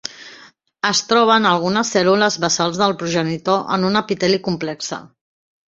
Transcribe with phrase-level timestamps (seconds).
[0.89, 5.03] Es troba en algunes cèl·lules basals del progenitor en un epiteli complexe.